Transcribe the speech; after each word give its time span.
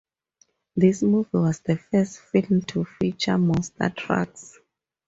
This 0.75 1.03
movie 1.03 1.29
was 1.33 1.59
the 1.59 1.77
first 1.77 2.21
film 2.21 2.63
to 2.69 2.85
feature 2.85 3.37
monster 3.37 3.87
trucks. 3.95 4.57